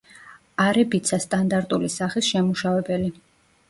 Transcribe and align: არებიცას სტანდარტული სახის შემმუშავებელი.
არებიცას 0.65 1.29
სტანდარტული 1.29 1.93
სახის 2.01 2.29
შემმუშავებელი. 2.35 3.17